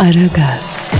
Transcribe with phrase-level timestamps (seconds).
[0.00, 0.90] Aragaz,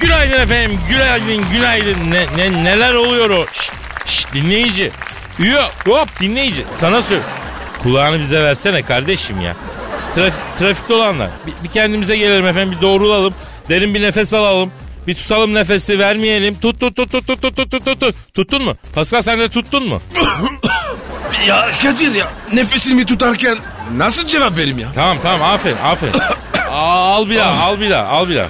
[0.00, 2.10] Günaydın efendim, günaydın, günaydın.
[2.10, 3.46] Ne, ne, neler oluyor o?
[3.52, 3.72] Şşt,
[4.06, 4.90] şşt, dinleyici.
[5.38, 6.64] Yok, hop dinleyici.
[6.80, 7.16] Sana sor.
[7.82, 9.56] Kulağını bize versene kardeşim ya.
[10.14, 11.30] Trafik, trafikte olanlar.
[11.46, 13.34] Bir, bir kendimize gelelim efendim, bir doğrulalım.
[13.68, 14.72] Derin bir nefes alalım.
[15.06, 16.54] Bir tutalım nefesi vermeyelim.
[16.60, 18.14] Tut tut tut tut tut tut tut tut tut.
[18.34, 18.76] Tuttun mu?
[18.94, 20.02] Pascal sen de tuttun mu?
[21.48, 23.58] Ya Kadir ya nefesimi tutarken
[23.96, 24.88] nasıl cevap vereyim ya?
[24.94, 26.14] Tamam tamam aferin aferin.
[26.72, 28.46] Aa, al bir daha al bir daha al bir daha.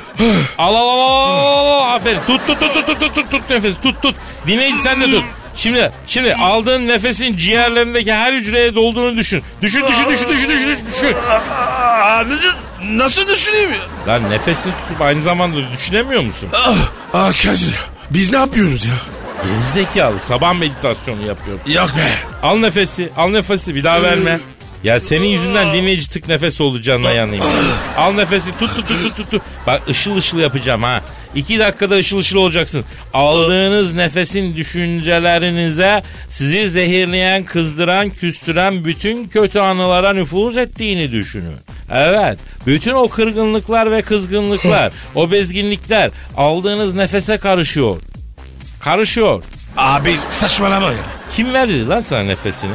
[0.58, 2.20] Al al al al al, aferin.
[2.26, 4.14] Tut tut tut tut tut tut tut tut nefes tut tut.
[4.46, 5.24] Dinleyici sen de tut.
[5.56, 9.42] Şimdi şimdi aldığın nefesin ciğerlerindeki her hücreye dolduğunu düşün.
[9.62, 11.16] Düşün düşün düşün düşün düşün düşün.
[12.98, 13.80] nasıl düşüneyim ya?
[14.12, 16.48] Lan nefesini tutup aynı zamanda düşünemiyor musun?
[16.54, 16.74] Ah,
[17.14, 17.74] ah Kadir
[18.10, 18.94] biz ne yapıyoruz ya?
[19.46, 21.62] Gerizekalı sabah meditasyonu yapıyorum.
[21.66, 22.02] Yok be.
[22.42, 24.38] Al nefesi al nefesi bir daha verme.
[24.84, 27.44] Ya senin yüzünden dinleyici tık nefes oldu canına yanayım.
[27.96, 29.42] Al nefesi tut tut tut tut tut, tut.
[29.66, 31.02] Bak ışıl ışıl yapacağım ha.
[31.34, 32.84] İki dakikada ışıl ışıl olacaksın.
[33.14, 41.56] Aldığınız nefesin düşüncelerinize sizi zehirleyen, kızdıran, küstüren bütün kötü anılara nüfuz ettiğini düşünün.
[41.90, 42.38] Evet.
[42.66, 47.96] Bütün o kırgınlıklar ve kızgınlıklar, o bezginlikler aldığınız nefese karışıyor.
[48.84, 49.44] Karışıyor.
[49.76, 51.04] Abi saçmalama ya.
[51.36, 52.72] Kim verdi lan sana nefesini?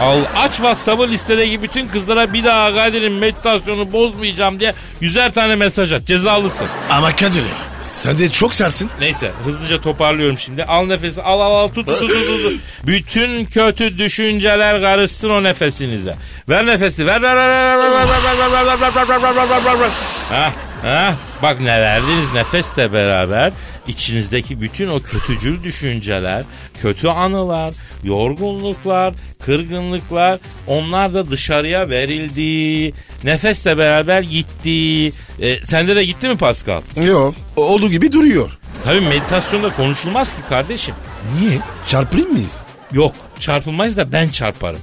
[0.00, 5.92] Al aç WhatsApp'ı listedeki bütün kızlara bir daha Kadir'in meditasyonu bozmayacağım diye yüzer tane mesaj
[5.92, 6.04] at.
[6.06, 6.66] Cezalısın.
[6.90, 8.90] Ama Kadir ya sen de çok sersin.
[9.00, 10.64] Neyse hızlıca toparlıyorum şimdi.
[10.64, 12.42] Al nefesi al al al tut tut tut tut.
[12.42, 12.60] tut.
[12.86, 16.16] Bütün kötü düşünceler karışsın o nefesinize.
[16.48, 18.08] Ver nefesi ver ver ver ver ver ver ver
[18.52, 19.80] ver ver ver ver ver ver ver ver
[20.30, 20.52] ver.
[20.82, 23.52] Hah bak ne verdiniz nefesle beraber
[23.88, 26.44] içinizdeki bütün o kötücül düşünceler,
[26.82, 27.74] kötü anılar,
[28.04, 32.92] yorgunluklar, kırgınlıklar onlar da dışarıya verildi.
[33.24, 35.12] Nefesle beraber gitti.
[35.40, 36.80] E, sende de gitti mi Pascal?
[37.06, 38.50] Yok olduğu gibi duruyor.
[38.84, 40.94] Tabii meditasyonda konuşulmaz ki kardeşim.
[41.40, 41.58] Niye?
[41.86, 42.56] Çarpılır mıyız?
[42.92, 44.80] Yok çarpılmayız da ben çarparım.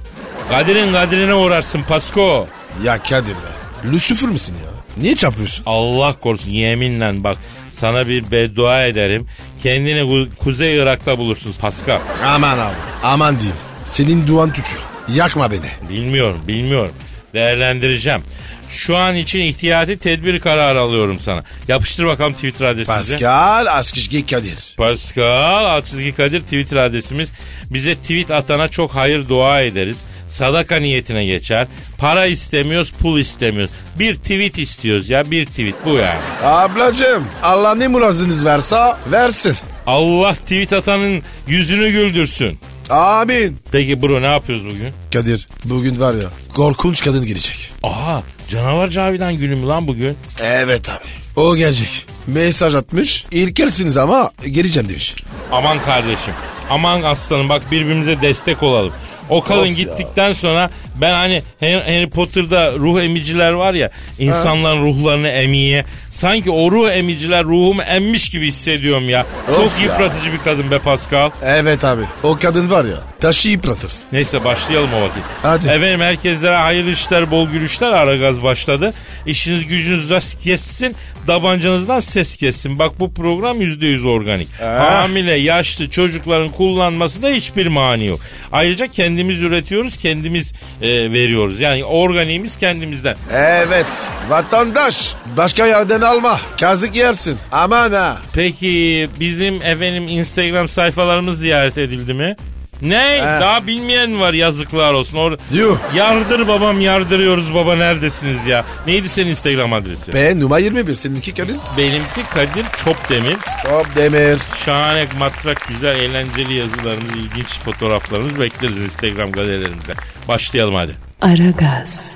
[0.48, 2.46] Kadir'in kadirine uğrarsın Pasko.
[2.84, 3.90] Ya Kadir be.
[3.92, 4.75] Lucifer misin ya?
[4.96, 5.62] Niye çarpıyorsun?
[5.66, 7.38] Allah korusun yeminle bak
[7.72, 9.26] sana bir beddua ederim.
[9.62, 12.00] Kendini Ku- Kuzey Irak'ta bulursun Pascal.
[12.26, 12.74] Aman abi.
[13.02, 13.56] Aman diyeyim.
[13.84, 14.82] Senin duan tutuyor.
[15.14, 15.90] Yakma beni.
[15.90, 16.92] Bilmiyorum bilmiyorum.
[17.34, 18.20] Değerlendireceğim.
[18.68, 21.42] Şu an için ihtiyati tedbir kararı alıyorum sana.
[21.68, 23.12] Yapıştır bakalım Twitter adresimizi.
[23.12, 24.74] Pascal Askışgi Kadir.
[24.78, 27.32] Pascal Altçizgi Kadir Twitter adresimiz.
[27.70, 30.04] Bize tweet atana çok hayır dua ederiz.
[30.36, 31.66] Sadaka niyetine geçer.
[31.98, 33.70] Para istemiyoruz, pul istemiyoruz.
[33.98, 36.20] Bir tweet istiyoruz ya, bir tweet bu yani.
[36.42, 39.56] Ablacığım Allah ne muradınız varsa versin.
[39.86, 42.58] Allah tweet atanın yüzünü güldürsün.
[42.90, 43.58] Amin.
[43.72, 44.92] Peki bro ne yapıyoruz bugün?
[45.12, 47.70] Kadir bugün var ya korkunç kadın gelecek.
[47.82, 50.16] Aha canavar Cavidan günü mü lan bugün?
[50.42, 51.04] Evet abi.
[51.36, 52.06] O gelecek.
[52.26, 53.24] Mesaj atmış.
[53.30, 55.14] İlkersiniz ama geleceğim demiş.
[55.52, 56.34] Aman kardeşim.
[56.70, 58.92] Aman aslanım bak birbirimize destek olalım.
[59.30, 59.72] O kadın Of ya.
[59.72, 60.70] gittikten sonra
[61.00, 65.84] ben hani Harry Potter'da ruh emiciler var ya insanların ruhlarını emiye.
[66.10, 69.26] Sanki o ruh emiciler ruhumu emmiş gibi hissediyorum ya.
[69.50, 69.84] Of Çok ya.
[69.84, 71.30] yıpratıcı bir kadın be Pascal.
[71.44, 72.02] Evet abi.
[72.22, 73.92] O kadın var ya taşı yıpratır.
[74.12, 75.22] Neyse başlayalım o vakit.
[75.42, 75.68] Hadi.
[75.68, 77.90] Efendim herkeslere hayırlı işler, bol gülüşler.
[77.90, 78.92] Ara gaz başladı.
[79.26, 80.96] İşiniz gücünüz rast kessin.
[81.26, 82.78] Tabancanızdan ses kessin.
[82.78, 84.48] Bak bu program yüzde yüz organik.
[84.60, 88.20] Hamile, yaşlı çocukların kullanmasında hiçbir mani yok.
[88.52, 90.52] Ayrıca kendimiz üretiyoruz, kendimiz
[90.86, 91.60] e, veriyoruz.
[91.60, 93.16] Yani organiğimiz kendimizden.
[93.32, 93.86] Evet
[94.28, 96.38] vatandaş başka yerden alma.
[96.60, 97.38] Kazık yersin.
[97.52, 98.18] Aman ha.
[98.34, 102.36] Peki bizim efendim Instagram sayfalarımız ziyaret edildi mi?
[102.82, 103.18] Ne?
[103.40, 105.16] Daha bilmeyen var yazıklar olsun.
[105.16, 105.78] Or Yuh.
[105.94, 108.64] Yardır babam yardırıyoruz baba neredesiniz ya?
[108.86, 110.14] Neydi senin Instagram adresi?
[110.14, 111.56] Ben numara 21 seninki Kadir.
[111.78, 113.36] Benimki Kadir Çopdemir.
[113.62, 114.38] Çok demir.
[114.64, 119.94] Şahane, matrak, güzel, eğlenceli yazılarımız, ilginç fotoğraflarımız bekleriz Instagram galerilerimize.
[120.28, 120.96] Başlayalım hadi.
[121.22, 122.12] Aragaz,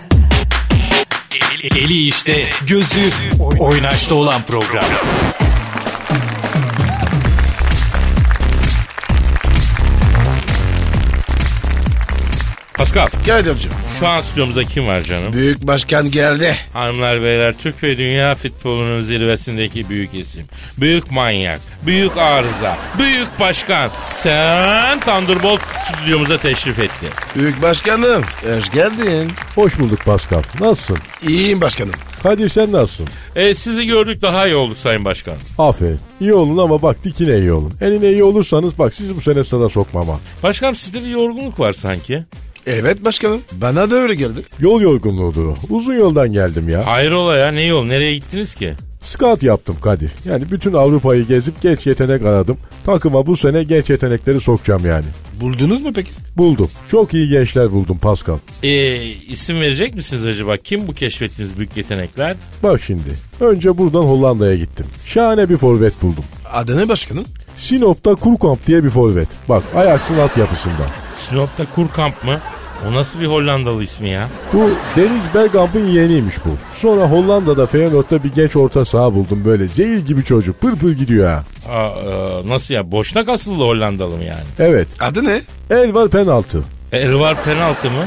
[1.63, 3.11] Eli işte, gözü
[3.59, 4.85] oynaşta olan program.
[12.81, 13.71] Pascal Kadir'cim.
[13.99, 15.33] şu an stüdyomuza kim var canım?
[15.33, 16.55] Büyük başkan geldi.
[16.73, 20.45] Hanımlar beyler Türk ve dünya futbolunun zirvesindeki büyük isim.
[20.79, 23.91] Büyük manyak, büyük arıza, büyük başkan.
[24.11, 27.07] Sen Thunderbolt stüdyomuza teşrif etti.
[27.37, 28.23] Büyük başkanım.
[28.57, 29.33] Hoş geldin.
[29.55, 30.43] Hoş bulduk Pascal.
[30.61, 30.99] Nasılsın?
[31.29, 31.95] İyiyim başkanım.
[32.23, 33.09] Kadir sen nasılsın?
[33.37, 35.35] E, sizi gördük daha iyi olduk Sayın Başkan.
[35.59, 36.01] Aferin.
[36.21, 37.73] İyi olun ama bak dikine iyi olun.
[37.81, 40.21] Eline iyi olursanız bak sizi bu sene sana sokmama.
[40.43, 42.25] Başkanım sizde bir yorgunluk var sanki.
[42.67, 43.41] Evet başkanım.
[43.53, 44.43] Bana da öyle geldi.
[44.61, 45.55] Yol yorgunluğudur o.
[45.71, 46.87] Uzun yoldan geldim ya.
[46.87, 48.75] Hayrola ya ne yol nereye gittiniz ki?
[49.03, 50.11] Scout yaptım Kadir.
[50.25, 52.59] Yani bütün Avrupa'yı gezip genç yetenek aradım.
[52.87, 55.05] Takıma bu sene genç yetenekleri sokacağım yani.
[55.41, 56.11] Buldunuz mu peki?
[56.37, 56.71] Buldum.
[56.91, 58.39] Çok iyi gençler buldum Pascal.
[58.63, 60.57] E, isim verecek misiniz acaba?
[60.57, 62.37] Kim bu keşfettiğiniz büyük yetenekler?
[62.63, 63.11] Bak şimdi.
[63.41, 64.87] Önce buradan Hollanda'ya gittim.
[65.07, 66.25] Şahane bir forvet buldum.
[66.53, 67.25] Adı ne başkanım?
[67.57, 69.29] Sinop'ta Kurkamp diye bir forvet.
[69.49, 70.87] Bak Ajax'ın altyapısında.
[71.21, 72.39] Sinop'ta Kurkamp mı?
[72.89, 74.29] O nasıl bir Hollandalı ismi ya?
[74.53, 76.49] Bu Deniz Bergkamp'ın yeğeniymiş bu.
[76.75, 79.69] Sonra Hollanda'da Feyenoord'da bir genç orta saha buldum böyle.
[79.69, 80.61] Zehir gibi çocuk.
[80.61, 81.43] Pır pır gidiyor ha.
[81.73, 82.91] Aa, e, nasıl ya?
[82.93, 84.41] Boşnak asıllı Hollandalı mı yani?
[84.59, 84.89] Evet.
[85.01, 85.41] Adı ne?
[85.71, 86.63] El var penaltı.
[86.93, 88.05] Elvar penaltı mı?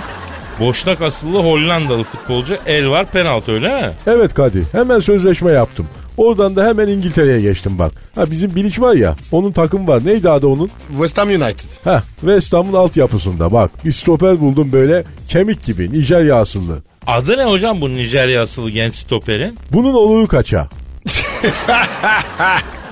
[0.60, 3.92] Boşnak asıllı Hollandalı futbolcu Elvar penaltı öyle mi?
[4.07, 4.63] Evet Kadir.
[4.71, 5.88] Hemen sözleşme yaptım.
[6.18, 7.92] Oradan da hemen İngiltere'ye geçtim bak.
[8.15, 9.15] Ha bizim Bilic var ya.
[9.31, 10.06] Onun takım var.
[10.06, 10.69] Neydi adı onun?
[10.89, 11.69] West Ham United.
[11.83, 13.86] Heh West Ham'ın altyapısında bak.
[13.86, 16.77] Bir stoper buldum böyle kemik gibi Nijerya asıllı.
[17.07, 19.57] Adı ne hocam bu Nijerya asıllı genç stoperin?
[19.71, 20.68] Bunun oluğu kaça?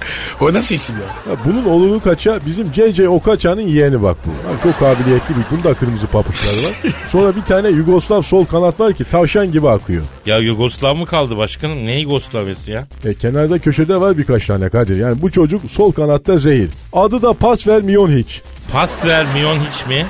[0.41, 1.31] O nasıl isim ya?
[1.33, 4.29] Ha, bunun oluğu kaça bizim CC Okaça'nın yeğeni bak bu.
[4.29, 5.57] Ha, çok kabiliyetli bir.
[5.57, 6.93] Bunda kırmızı papuçları var.
[7.11, 10.03] Sonra bir tane Yugoslav sol kanat var ki tavşan gibi akıyor.
[10.25, 11.85] Ya Yugoslav mı kaldı başkanım?
[11.85, 12.87] Ne Yugoslavyası ya?
[13.05, 14.97] E, kenarda köşede var birkaç tane Kadir.
[14.97, 16.69] Yani bu çocuk sol kanatta zehir.
[16.93, 18.41] Adı da pas ver Miyon hiç.
[18.73, 20.05] Pas ver Mion hiç mi?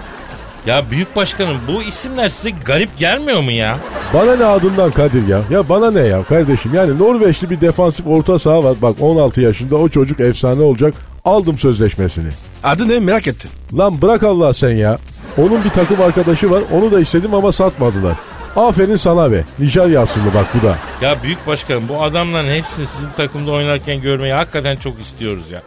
[0.66, 3.78] Ya büyük başkanım bu isimler size garip gelmiyor mu ya?
[4.14, 5.42] Bana ne adından Kadir ya?
[5.52, 6.74] Ya bana ne ya kardeşim?
[6.74, 8.76] Yani Norveçli bir defansif orta saha var.
[8.82, 10.94] Bak 16 yaşında o çocuk efsane olacak.
[11.26, 12.30] Aldım sözleşmesini.
[12.64, 13.52] Adı ne merak ettim.
[13.78, 14.98] Lan bırak Allah sen ya.
[15.38, 16.64] Onun bir takım arkadaşı var.
[16.74, 18.16] Onu da istedim ama satmadılar.
[18.56, 19.44] Aferin sana be.
[19.60, 20.78] Nijerya asıllı bak bu da.
[21.02, 25.62] Ya büyük başkanım bu adamların hepsini sizin takımda oynarken görmeyi hakikaten çok istiyoruz ya.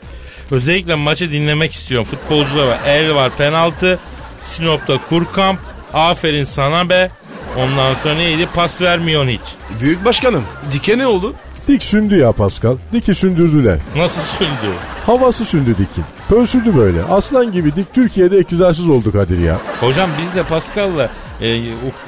[0.50, 2.06] Özellikle maçı dinlemek istiyorum.
[2.10, 2.78] Futbolcular var.
[2.86, 3.98] El var penaltı.
[4.44, 5.58] Sinop'ta Kurkamp.
[5.92, 7.10] Aferin sana be.
[7.58, 8.48] Ondan sonra neydi?
[8.54, 9.40] Pas vermiyorsun hiç.
[9.80, 10.44] Büyük başkanım.
[10.72, 11.34] Dike ne oldu?
[11.68, 12.76] Dik sündü ya Pascal.
[12.92, 13.78] Diki sündürdüler.
[13.96, 14.72] Nasıl sündü?
[15.06, 16.04] Havası sündü Dik'in.
[16.28, 17.02] Pörsüdü böyle.
[17.04, 19.58] Aslan gibi Dik Türkiye'de iktidarsız oldu Kadir ya.
[19.80, 21.10] Hocam biz de Pascal'la
[21.40, 21.60] e,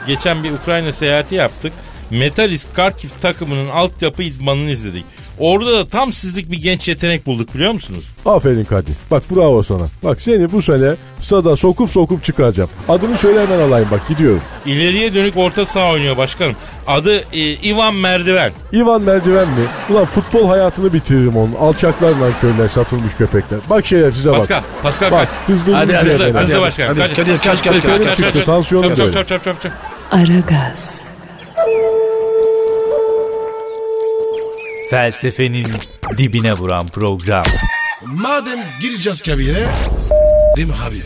[0.06, 1.72] geçen bir Ukrayna seyahati yaptık.
[2.10, 5.04] Metalist Kharkiv takımının altyapı idmanını izledik.
[5.38, 8.04] Orada da tam sizlik bir genç yetenek bulduk biliyor musunuz?
[8.26, 8.94] Aferin Kadir.
[9.10, 9.82] Bak bravo sana.
[10.04, 12.70] Bak seni bu sene sada sokup sokup çıkaracağım.
[12.88, 14.40] Adını söyle hemen alayım bak gidiyorum.
[14.66, 16.54] İleriye dönük orta saha oynuyor başkanım.
[16.86, 18.52] Adı e, Ivan Merdiven.
[18.72, 19.64] İvan Merdiven mi?
[19.90, 21.54] Ulan futbol hayatını bitiririm onun.
[21.54, 23.58] Alçaklarla köyler satılmış köpekler.
[23.70, 24.38] Bak şerefsize bak.
[24.38, 25.48] Pascal, Pascal Bak kaç.
[25.56, 26.24] hızlı Hadi, hızlı hadi, hızlı.
[26.24, 26.88] hadi, Hızlı hadi, başkanım.
[26.88, 26.98] hadi.
[27.08, 27.16] kaç.
[27.16, 28.16] Kadir, kaç, kaç, kaç, kaç.
[28.16, 29.12] çıktı, tansiyonu Çap, böyle.
[29.12, 29.72] çap, çap, çap, çap.
[30.10, 31.00] Aragaz,
[34.90, 35.66] Felsefenin
[36.18, 37.44] dibine vuran program.
[38.04, 39.66] Madem gireceğiz kabire.
[40.00, 41.02] S**rim abi.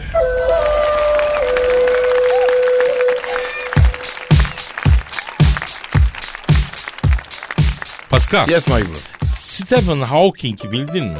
[8.10, 9.26] Pascal, Yes my bro.
[9.26, 11.18] Stephen Hawking'i bildin mi?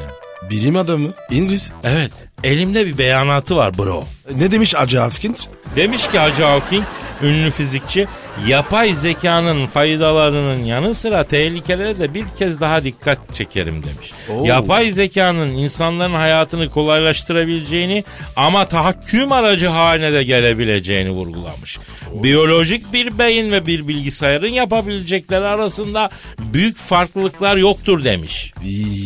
[0.51, 1.09] Bilim adamı.
[1.31, 1.73] İngiliz.
[1.85, 2.13] Evet,
[2.45, 4.05] elimde bir beyanatı var bro.
[4.37, 5.37] Ne demiş Hacı Hafkin?
[5.77, 6.85] Demiş ki Hacı Hawking,
[7.23, 8.09] ünlü fizikçi,
[8.47, 14.13] yapay zekanın faydalarının yanı sıra tehlikelere de bir kez daha dikkat çekerim demiş.
[14.49, 18.05] Yapay zekanın insanların hayatını kolaylaştırabileceğini
[18.37, 21.79] ama tahakküm aracı haline de gelebileceğini vurgulamış.
[22.15, 28.53] Biyolojik bir beyin ve bir bilgisayarın yapabilecekleri arasında büyük farklılıklar yoktur demiş.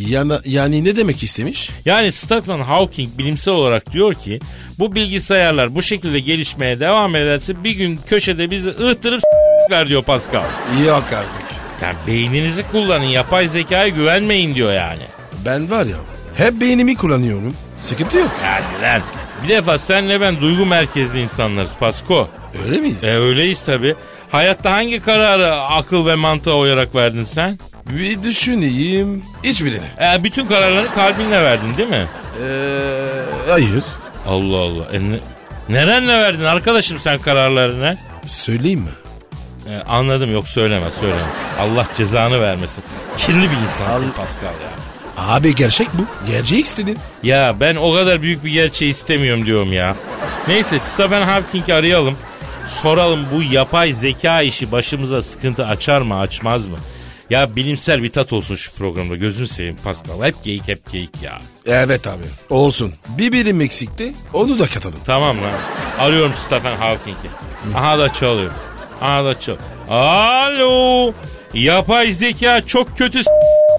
[0.09, 1.71] Yani, yani ne demek istemiş?
[1.85, 4.39] Yani Stephen Hawking bilimsel olarak diyor ki
[4.79, 9.21] bu bilgisayarlar bu şekilde gelişmeye devam ederse bir gün köşede bizi ıhtırıp
[9.69, 10.45] s**ler diyor Pascal.
[10.87, 11.45] Yok artık.
[11.83, 15.03] Yani beyninizi kullanın yapay zekaya güvenmeyin diyor yani.
[15.47, 15.97] Ben var ya
[16.37, 17.55] hep beynimi kullanıyorum.
[17.79, 18.31] Sıkıntı yok.
[18.43, 19.03] Hadi lan.
[19.45, 22.29] Bir defa senle ben duygu merkezli insanlarız Pasko.
[22.65, 23.05] Öyle miyiz?
[23.05, 23.95] E öyleyiz tabi.
[24.31, 27.59] Hayatta hangi kararı akıl ve mantığa uyarak verdin sen?
[27.91, 29.23] Bir düşüneyim.
[29.45, 29.87] Hiçbirini.
[30.01, 32.07] E, bütün kararlarını kalbinle verdin değil mi?
[32.43, 33.85] Ee, hayır.
[34.27, 34.85] Allah Allah.
[34.93, 35.19] E, ne,
[35.69, 37.95] nerenle verdin arkadaşım sen kararlarını?
[38.27, 38.91] Söyleyeyim mi?
[39.75, 41.23] E, anladım yok söyleme söyleme.
[41.61, 42.85] Allah cezanı vermesin.
[43.19, 44.71] Kirli bir insansın Pascal ya.
[45.17, 46.31] Abi gerçek bu.
[46.31, 46.99] Gerçeği istedin.
[47.23, 49.97] Ya ben o kadar büyük bir gerçeği istemiyorum diyorum ya.
[50.49, 52.17] Neyse Stephen Hawking'i arayalım.
[52.69, 56.77] Soralım bu yapay zeka işi başımıza sıkıntı açar mı açmaz mı?
[57.31, 60.23] Ya bilimsel bir tat olsun şu programda gözünü seveyim Pascal.
[60.23, 61.39] Hep geyik hep geyik ya.
[61.67, 62.23] Evet abi.
[62.51, 62.93] Olsun.
[63.09, 64.13] Bir birim eksikti.
[64.33, 64.99] Onu da katalım.
[65.07, 65.53] Tamam lan.
[65.99, 67.31] Arıyorum Stephen Hawking'i.
[67.77, 68.51] Aha da çalıyor.
[69.01, 69.57] Aha da çal.
[69.89, 71.13] Alo.
[71.55, 73.31] Yapay zeka çok kötü s-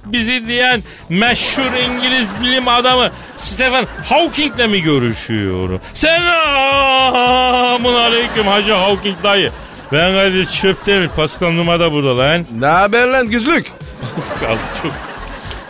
[0.06, 5.82] bizi diyen meşhur İngiliz bilim adamı Stephen Hawking'le mi görüşüyorum?
[5.94, 9.52] Selamun aleyküm Hacı Hawking dayı.
[9.92, 11.08] Ben Kadir Çöptemir.
[11.08, 12.46] Pascal Numa da burada lan.
[12.60, 13.72] Ne haber lan güzlük?
[14.16, 14.92] Pascal çok...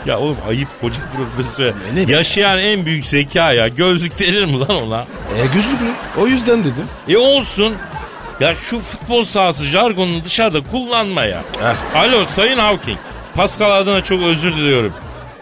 [0.06, 1.74] Ya oğlum ayıp koca profesör.
[1.96, 3.68] Ne- ne- Yaşayan en büyük zeka ya.
[3.68, 5.02] Gözlük verir mi lan ona?
[5.38, 5.90] E güzlük mü?
[6.20, 6.86] O yüzden dedim.
[7.10, 7.76] E olsun.
[8.40, 11.42] Ya şu futbol sahası jargonunu dışarıda kullanma ya.
[11.64, 11.98] Eh.
[12.00, 12.98] Alo Sayın Hawking.
[13.36, 14.94] Pascal adına çok özür diliyorum.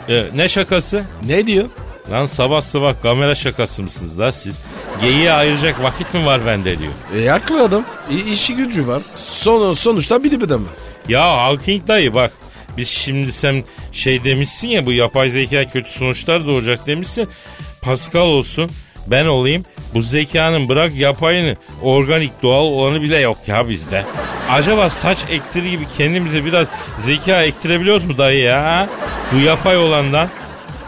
[0.09, 1.03] E, ne şakası?
[1.25, 1.69] Ne diyor?
[2.11, 4.59] Lan sabah sabah kamera şakası mısınız la siz?
[5.01, 6.93] Geyiğe ayıracak vakit mi var bende diyor.
[7.17, 7.85] E haklı adam.
[8.11, 9.01] İ- işi gücü var.
[9.15, 10.67] Son, sonuçta bilim adamı.
[11.09, 12.31] Ya Hawking dayı bak.
[12.77, 17.29] Biz şimdi sen şey demişsin ya bu yapay zeka kötü sonuçlar doğacak demişsin.
[17.81, 18.69] Pascal olsun
[19.07, 19.65] ben olayım.
[19.93, 24.05] Bu zekanın bırak yapayını organik doğal olanı bile yok ya bizde.
[24.49, 26.67] Acaba saç ektiri gibi kendimize biraz
[26.99, 28.89] zeka ektirebiliyoruz mu dayı ya?
[29.31, 30.27] Bu yapay olandan.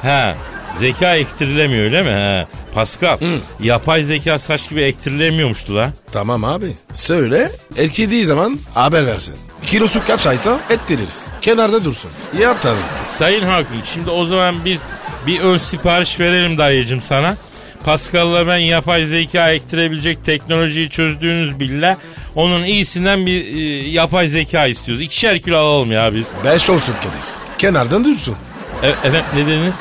[0.01, 0.36] He
[0.79, 2.10] zeka ektirilemiyor öyle mi?
[2.10, 2.48] He.
[2.74, 3.17] Pascal
[3.60, 5.93] yapay zeka saç gibi ektirilemiyormuştu la.
[6.12, 6.74] Tamam abi.
[6.93, 7.51] Söyle.
[7.77, 9.36] Erkediği zaman haber versin.
[9.65, 11.25] Kilosu kaç aysa ettiririz.
[11.41, 12.12] Kenarda dursun.
[12.39, 12.75] Yatar.
[13.07, 14.81] Sayın Hawking şimdi o zaman biz
[15.27, 17.38] bir ön sipariş verelim dayıcım sana.
[17.86, 21.96] Pascal'la ben yapay zeka ektirebilecek teknolojiyi çözdüğünüz billah
[22.36, 25.01] onun iyisinden bir e, yapay zeka istiyoruz.
[25.01, 26.27] İkişer kilo alalım ya biz.
[26.46, 27.58] Beş olsun Kadir.
[27.58, 28.36] Kenardan dursun.
[28.84, 29.75] E, efendim ne dediniz?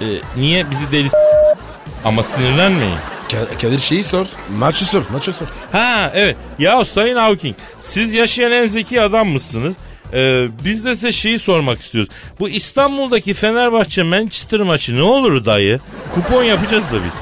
[0.00, 0.06] E,
[0.40, 1.08] niye bizi deli
[2.04, 2.96] ama sinirlenmeyin.
[3.28, 4.26] Ka- Kadir şeyi sor.
[4.58, 5.02] Maçı sor.
[5.12, 5.46] Maçı sor.
[5.72, 6.36] Ha evet.
[6.58, 9.74] Ya Sayın Hawking siz yaşayan en zeki adam mısınız?
[10.12, 12.10] Ee, biz de size şeyi sormak istiyoruz.
[12.40, 15.78] Bu İstanbul'daki Fenerbahçe Manchester maçı ne olur dayı?
[16.14, 17.12] Kupon yapacağız da biz.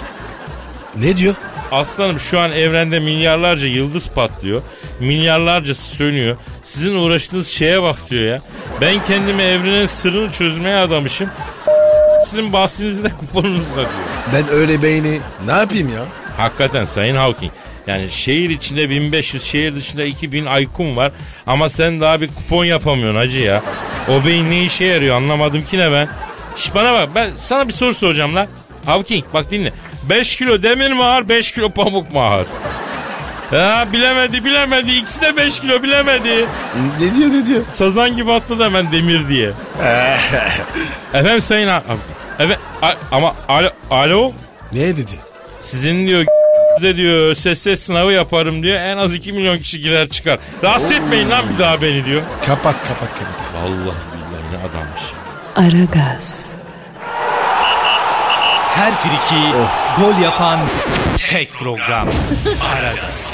[1.04, 1.34] Ne diyor?
[1.72, 4.62] Aslanım şu an evrende milyarlarca yıldız patlıyor.
[5.00, 6.36] Milyarlarcası sönüyor.
[6.62, 8.38] Sizin uğraştığınız şeye bak diyor ya.
[8.80, 11.30] Ben kendimi evrenin sırrını çözmeye adamışım.
[12.26, 13.86] Sizin bahsinizde kuponunuza diyor.
[14.34, 16.04] Ben öyle beyni ne yapayım ya?
[16.36, 17.52] Hakikaten Sayın Hawking.
[17.86, 21.12] Yani şehir içinde 1500, şehir dışında 2000 aykun var.
[21.46, 23.62] Ama sen daha bir kupon yapamıyorsun hacı ya.
[24.08, 26.08] O beyin ne işe yarıyor anlamadım ki ne ben.
[26.56, 28.46] Şş bana bak ben sana bir soru soracağım lan.
[28.86, 29.72] Hawking bak dinle.
[30.10, 32.46] 5 kilo demir mi ağır 5 kilo pamuk mu ağır?
[33.50, 36.46] Ha bilemedi bilemedi ikisi de 5 kilo bilemedi.
[37.00, 37.60] Ne diyor ne diyor?
[37.72, 39.50] Sazan gibi atladı hemen demir diye.
[41.14, 41.98] Efendim Sayın Hawking.
[42.38, 42.58] Evet
[43.12, 44.32] ama alo, alo
[44.72, 45.12] Ne dedi?
[45.60, 46.24] sizin diyor
[46.82, 48.80] de diyor ses sınavı yaparım diyor.
[48.80, 50.38] En az 2 milyon kişi girer çıkar.
[50.64, 52.22] Rahatsız etmeyin lan bir daha beni diyor.
[52.46, 53.54] Kapat kapat kapat.
[53.54, 55.02] Vallahi billahi ne adammış.
[55.56, 56.46] Aragaz,
[58.74, 59.42] Her friki
[60.00, 60.58] gol yapan
[61.28, 62.08] tek program.
[62.76, 63.32] Aragaz.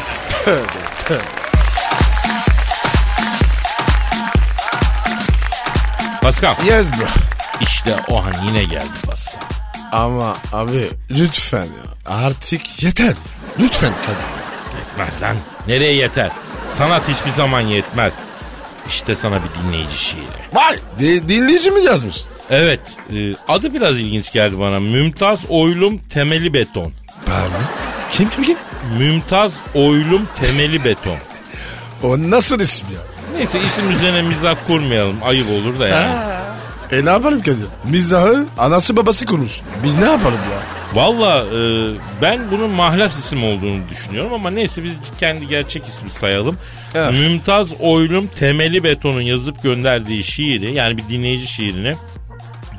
[6.23, 7.07] Pascal Yes bro.
[7.61, 9.41] işte o an yine geldi Pascal.
[9.93, 12.13] Ama abi lütfen ya.
[12.15, 13.15] Artık yeter.
[13.59, 14.79] Lütfen Kadir.
[14.79, 15.37] Yetmez lan.
[15.69, 16.31] Nereye yeter?
[16.75, 18.13] Sanat hiçbir zaman yetmez.
[18.89, 20.23] İşte sana bir dinleyici şiiri.
[20.53, 20.77] Vay.
[20.99, 22.17] Di- dinleyici mi yazmış?
[22.51, 22.81] Evet
[23.13, 24.81] e, adı biraz ilginç geldi bana.
[24.81, 26.93] Mümtaz Oylum Temeli Beton.
[27.27, 27.63] Pardon.
[28.11, 28.57] Kim kim kim?
[28.99, 31.17] Mümtaz Oylum Temeli Beton.
[32.03, 33.01] O nasıl isim ya?
[33.39, 35.17] Neyse isim üzerine mizah kurmayalım.
[35.25, 36.32] Ayıp olur da yani.
[36.93, 37.67] E ne yapalım Kadir?
[37.89, 39.61] Mizahı anası babası kurmuş.
[39.85, 40.63] Biz ne yapalım ya?
[40.95, 41.61] Valla e,
[42.23, 46.57] ben bunun mahlas isim olduğunu düşünüyorum ama neyse biz kendi gerçek ismi sayalım.
[46.95, 47.13] Evet.
[47.13, 51.95] Mümtaz Oylum Temeli Beton'un yazıp gönderdiği şiiri yani bir dinleyici şiirini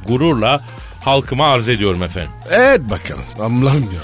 [0.07, 0.61] gururla
[1.05, 2.31] halkıma arz ediyorum efendim.
[2.51, 3.25] Evet bakalım.
[3.39, 4.01] Allah'ım ya.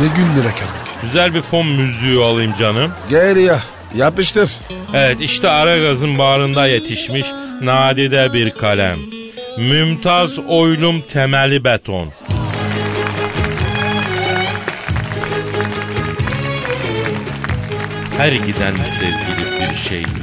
[0.00, 1.02] Ne günlere kaldık.
[1.02, 2.92] Güzel bir fon müziği alayım canım.
[3.10, 3.58] Gel ya.
[3.96, 4.50] Yapıştır.
[4.94, 7.26] Evet işte Aragaz'ın bağrında yetişmiş
[7.62, 9.21] nadide bir kalem.
[9.58, 12.12] Mümtaz Oylum Temeli Beton.
[18.18, 20.22] Her giden sevgili bir şeydir.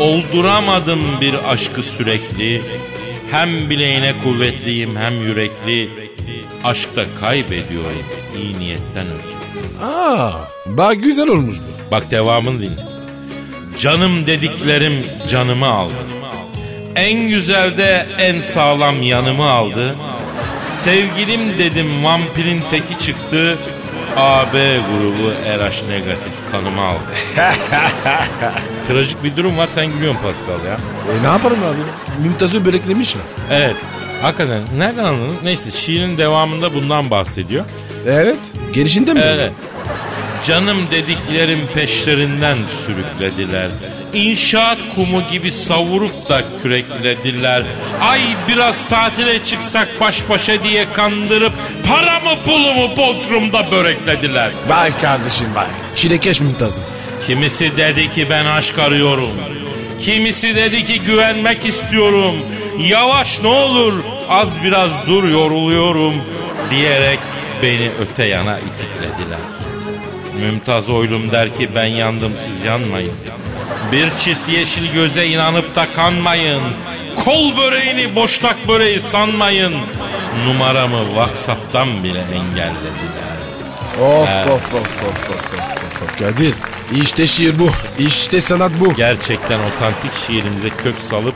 [0.00, 2.62] Olduramadım bir aşkı sürekli.
[3.30, 5.90] Hem bileğine kuvvetliyim hem yürekli.
[6.64, 8.04] Aşkta kaybediyorum
[8.38, 9.84] iyi niyetten ötürü.
[9.84, 10.32] Aa,
[10.66, 11.90] bak güzel olmuş bu.
[11.90, 12.80] Bak devamını dinle.
[13.78, 16.15] Canım dediklerim canımı aldı.
[16.96, 19.96] En güzel de en sağlam yanımı aldı.
[20.84, 23.58] Sevgilim dedim vampirin teki çıktı.
[24.16, 26.98] AB grubu RH negatif kanımı aldı.
[28.88, 30.76] Trajik bir durum var sen gülüyorsun Pascal ya.
[31.18, 32.22] E ne yaparım abi?
[32.22, 33.22] Mümtaz'ı böreklemişler.
[33.50, 33.76] Evet.
[34.22, 35.36] Hakikaten nereden anladın?
[35.42, 37.64] Neyse şiirin devamında bundan bahsediyor.
[38.06, 38.36] Evet.
[38.72, 39.20] Gelişinde mi?
[39.24, 39.52] Evet.
[40.44, 43.70] Canım dediklerim peşlerinden sürüklediler.
[44.16, 47.62] İnşaat kumu gibi savurup da küreklediler.
[48.00, 51.52] Ay biraz tatile çıksak baş başa diye kandırıp
[51.88, 54.50] paramı pulumu Bodrum'da böreklediler.
[54.68, 55.66] Vay kardeşim vay.
[55.96, 56.84] Çilekeş Mümtaz'ım.
[57.26, 59.30] Kimisi dedi ki ben aşk arıyorum.
[60.00, 62.34] Kimisi dedi ki güvenmek istiyorum.
[62.78, 63.92] Yavaş ne olur
[64.28, 66.14] az biraz dur yoruluyorum
[66.70, 67.18] diyerek
[67.62, 69.38] beni öte yana itiklediler.
[70.40, 73.12] Mümtaz oylum der ki ben yandım siz yanmayın.
[73.92, 76.62] Bir çift yeşil göze inanıp da kanmayın.
[77.24, 79.74] Kol böreğini boşnak böreği sanmayın.
[80.46, 83.36] Numaramı Whatsapp'tan bile engellediler.
[84.00, 85.60] Of of of of of of
[85.94, 86.18] of of.
[86.18, 86.54] Kadir
[87.02, 87.70] işte şiir bu.
[87.98, 88.94] İşte sanat bu.
[88.94, 91.34] Gerçekten otantik şiirimize kök salıp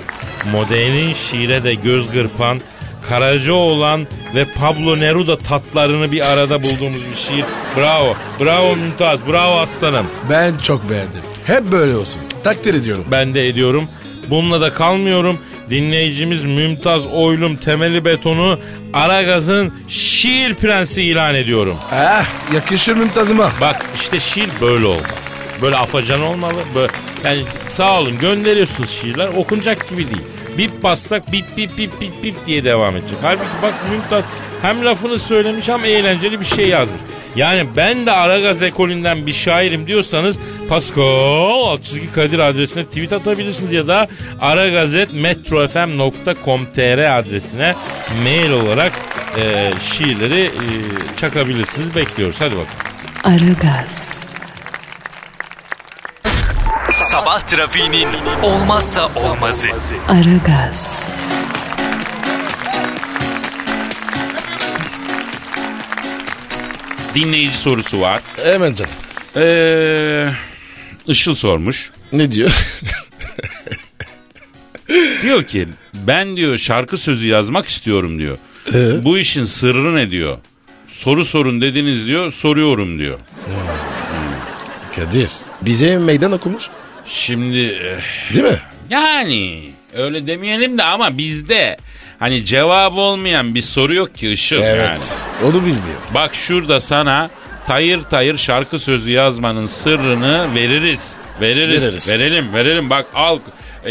[0.53, 2.61] modernin şiire de göz kırpan
[3.09, 7.45] Karacaoğlan ve Pablo Neruda tatlarını bir arada bulduğumuz bir şiir.
[7.77, 8.15] Bravo.
[8.41, 9.21] Bravo Mümtaz.
[9.29, 10.07] Bravo aslanım.
[10.31, 11.21] Ben çok beğendim.
[11.51, 12.21] Hep böyle olsun.
[12.45, 13.05] Takdir ediyorum.
[13.11, 13.89] Ben de ediyorum.
[14.31, 15.39] Bununla da kalmıyorum.
[15.71, 18.59] Dinleyicimiz Mümtaz Oylum Temeli Betonu
[18.93, 21.77] Aragaz'ın şiir prensi ilan ediyorum.
[21.93, 23.51] Ah yakışır Mümtaz'ıma.
[23.61, 25.03] Bak işte şiir böyle olmalı.
[25.63, 26.55] Böyle afacan olmalı.
[26.75, 26.93] Böyle,
[27.25, 27.41] yani
[27.73, 30.23] sağ olun gönderiyorsunuz şiirler okunacak gibi değil.
[30.59, 33.19] Bip bassak bip bip bip bip bip diye devam edecek.
[33.23, 34.25] Halbuki bak Mümtaz
[34.63, 37.01] hem lafını söylemiş hem eğlenceli bir şey yazmış.
[37.37, 40.37] Yani ben de Aragaz ekolünden bir şairim diyorsanız
[40.69, 44.09] Pascal alt çizgi Kadir adresine tweet atabilirsiniz ya da
[44.41, 47.73] aragazetmetrofm.com.tr adresine
[48.25, 48.93] mail olarak
[49.39, 50.51] e, şiirleri e,
[51.21, 51.95] çakabilirsiniz.
[51.95, 52.37] Bekliyoruz.
[52.39, 52.67] Hadi bakalım.
[53.25, 54.15] Aragaz,
[57.11, 58.09] Sabah trafiğinin
[58.43, 59.69] olmazsa olmazı.
[60.09, 61.03] Aragaz,
[67.15, 68.21] Dinleyici sorusu var.
[68.45, 68.91] Hemen canım.
[69.37, 70.29] Ee,
[71.07, 71.91] Işıl sormuş.
[72.13, 72.51] Ne diyor?
[75.23, 78.39] Diyor ki ben diyor şarkı sözü yazmak istiyorum diyor.
[79.05, 80.39] Bu işin sırrı ne diyor?
[80.89, 83.19] Soru sorun dediniz diyor soruyorum diyor.
[84.97, 85.31] Kadir
[85.63, 86.69] bize meydan okumuş.
[87.09, 88.59] Şimdi eh, Değil mi?
[88.91, 91.77] yani öyle demeyelim de ama bizde
[92.21, 94.67] hani cevabı olmayan bir soru yok ki Işıl yani.
[94.67, 95.19] Evet.
[95.45, 96.01] Onu bilmiyor.
[96.15, 97.31] Bak şurada sana
[97.67, 101.15] tayır tayır şarkı sözü yazmanın sırrını veririz.
[101.41, 101.83] Veririz.
[101.83, 102.09] Veririz.
[102.09, 103.39] Verelim verelim bak al
[103.87, 103.91] e,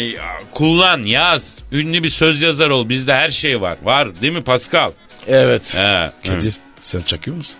[0.51, 1.59] kullan yaz.
[1.71, 2.89] Ünlü bir söz yazar ol.
[2.89, 3.77] Bizde her şey var.
[3.83, 4.91] Var değil mi Pascal?
[5.27, 5.77] Evet.
[5.77, 7.57] He, Kadir sen çakıyor musun?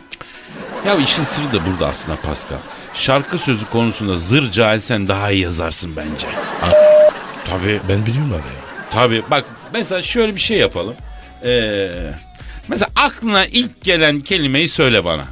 [0.86, 2.58] Ya işin sırrı da burada aslında Pascal.
[2.93, 6.27] Şarkı sözü konusunda zır cahilsen daha iyi yazarsın bence.
[7.49, 7.79] Tabii.
[7.89, 8.62] Ben biliyorum abi ya.
[8.91, 9.23] Tabii.
[9.32, 10.95] Bak mesela şöyle bir şey yapalım.
[11.45, 11.89] Ee,
[12.67, 15.25] mesela aklına ilk gelen kelimeyi söyle bana.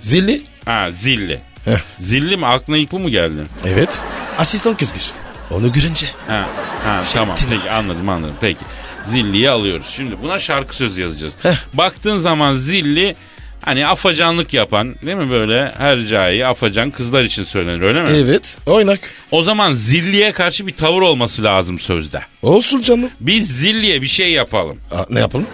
[0.00, 0.42] Zilli?
[0.64, 1.40] Ha zilli.
[1.64, 1.78] Heh.
[2.00, 2.46] Zilli mi?
[2.46, 3.42] Aklına ilk bu mu geldi?
[3.66, 4.00] Evet.
[4.38, 5.10] Asistan kızgış.
[5.50, 6.06] Onu görünce.
[6.28, 6.48] Ha,
[6.84, 8.64] ha tamam ettin peki anladım anladım peki.
[9.06, 9.86] Zilliyi alıyoruz.
[9.86, 11.32] Şimdi buna şarkı sözü yazacağız.
[11.42, 11.54] Heh.
[11.72, 13.16] Baktığın zaman zilli
[13.64, 18.08] hani afacanlık yapan değil mi böyle her cahil afacan kızlar için söylenir öyle mi?
[18.14, 18.56] Evet.
[18.66, 19.00] Oynak.
[19.30, 22.22] O zaman zilliye karşı bir tavır olması lazım sözde.
[22.42, 23.10] Olsun canım.
[23.20, 24.78] Biz zilliye bir şey yapalım.
[24.92, 25.46] Aa, ne yapalım?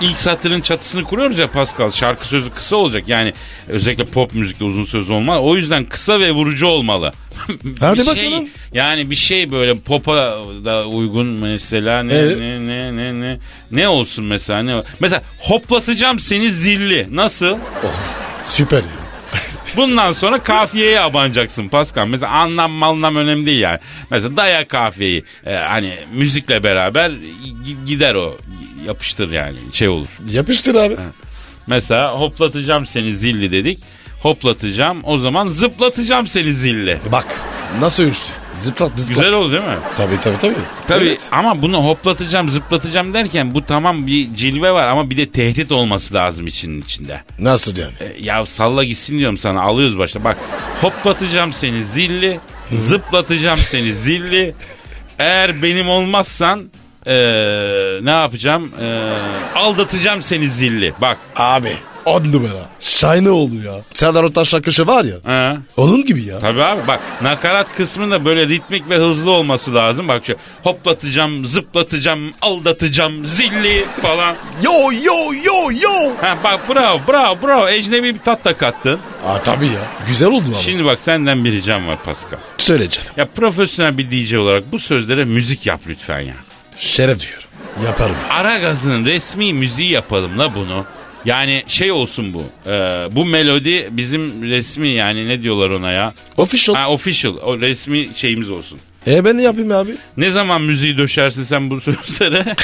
[0.00, 1.90] İlk satırın çatısını kuruyoruz ya Pascal.
[1.90, 3.04] Şarkı sözü kısa olacak.
[3.08, 3.32] Yani
[3.68, 5.38] özellikle pop müzikte uzun söz olmaz.
[5.42, 7.12] O yüzden kısa ve vurucu olmalı.
[7.80, 8.16] Hadi Bir bakalım.
[8.16, 10.14] Şey, yani bir şey böyle pop'a
[10.64, 12.38] da uygun mesela ne Evet.
[12.38, 13.38] ne ne ne ne
[13.70, 17.56] ne olsun mesela ne mesela hoplatacağım seni zilli nasıl
[18.44, 19.07] Süper ya.
[19.76, 23.78] Bundan sonra kafiyeye abanacaksın Pascal mesela anlam anlam önemli değil yani
[24.10, 28.36] mesela daya kafiyeyi Ee, hani müzikle beraber gi- gider o
[28.86, 30.96] yapıştır yani şey olur Yapıştır abi.
[31.66, 33.78] Mesela hoplatacağım seni zilli dedik.
[34.22, 36.98] Hoplatacağım o zaman zıplatacağım seni zilli.
[37.12, 37.26] Bak
[37.80, 38.32] nasıl ölçtü.
[38.58, 39.16] Zıplat zıplat.
[39.24, 39.78] Güzel oldu değil mi?
[39.96, 40.54] Tabii tabii tabii.
[40.86, 41.20] Tabii Evet.
[41.32, 46.14] ama bunu hoplatacağım zıplatacağım derken bu tamam bir cilve var ama bir de tehdit olması
[46.14, 47.22] lazım içinin içinde.
[47.38, 47.92] Nasıl yani?
[48.00, 50.36] E, ya salla gitsin diyorum sana alıyoruz başta bak
[50.80, 52.40] hoplatacağım seni zilli
[52.72, 54.54] zıplatacağım seni zilli
[55.18, 56.70] eğer benim olmazsan
[57.06, 57.14] e,
[58.02, 59.08] ne yapacağım E,
[59.54, 61.72] aldatacağım seni zilli bak Abi
[62.08, 62.68] On numara.
[62.80, 63.80] Şahane oldu ya.
[63.94, 65.14] Serdar Ortaç şarkısı var ya.
[65.24, 65.56] Ha.
[65.76, 66.38] Onun gibi ya.
[66.40, 70.08] Tabii abi bak nakarat kısmında böyle ritmik ve hızlı olması lazım.
[70.08, 74.36] Bak şu hoplatacağım, zıplatacağım, aldatacağım, zilli falan.
[74.62, 74.72] Yo
[75.04, 76.12] yo yo yo.
[76.20, 79.00] Ha bak bravo bravo bravo ecnebi bir tat da kattın.
[79.26, 79.80] Aa tabii ya.
[80.08, 80.58] Güzel oldu ama.
[80.58, 82.38] Şimdi bak senden bir ricam var Pascal.
[82.58, 83.08] Söyle canım.
[83.16, 86.34] Ya profesyonel bir DJ olarak bu sözlere müzik yap lütfen ya.
[86.76, 87.48] Şeref diyorum.
[87.86, 88.16] Yaparım.
[88.30, 90.84] Ara gazının resmi müziği yapalım la bunu.
[91.28, 92.44] Yani şey olsun bu.
[92.70, 92.72] e,
[93.12, 96.14] bu melodi bizim resmi yani ne diyorlar ona ya?
[96.36, 96.74] Official.
[96.76, 97.36] Ha official.
[97.42, 98.78] O resmi şeyimiz olsun.
[99.06, 99.90] E ben ne yapayım abi?
[100.16, 102.54] Ne zaman müziği döşersin sen bu sözlere?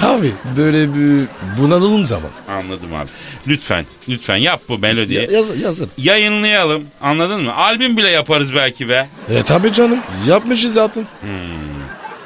[0.00, 1.24] Abi böyle bir
[1.58, 2.30] bunalım zaman.
[2.48, 3.08] Anladım abi.
[3.48, 5.18] Lütfen, lütfen yap bu melodiyi.
[5.20, 5.88] Ya, yaz, yazır.
[5.98, 6.82] Yayınlayalım.
[7.00, 7.54] Anladın mı?
[7.54, 9.08] Albüm bile yaparız belki be.
[9.30, 9.98] E tabii canım.
[10.28, 11.06] Yapmışız zaten.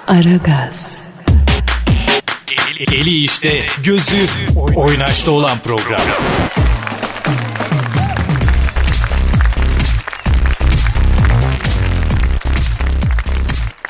[0.09, 1.09] Aragaz,
[2.81, 4.29] Eli işte, gözü
[4.77, 6.01] oynaşta olan program.